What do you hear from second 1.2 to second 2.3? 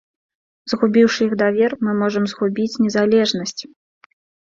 іх давер, мы можам